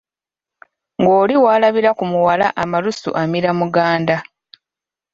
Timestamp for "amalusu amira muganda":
2.61-4.17